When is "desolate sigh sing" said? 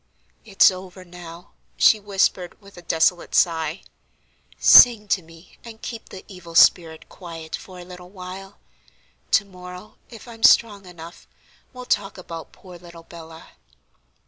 2.81-5.07